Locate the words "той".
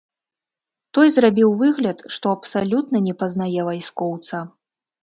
0.97-1.07